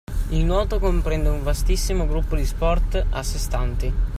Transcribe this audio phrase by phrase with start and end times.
[0.29, 3.93] Il nuoto comprende un vastissimo gruppo di sport a sè stanti